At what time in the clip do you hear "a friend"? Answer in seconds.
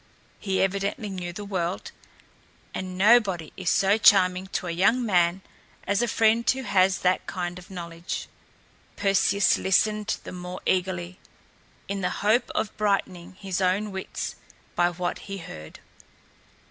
6.01-6.49